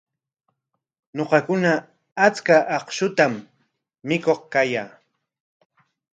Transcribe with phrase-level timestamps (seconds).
[1.17, 1.71] Ñuqakuna
[2.25, 3.33] achka akshutam
[4.07, 4.89] mikuq kayaa.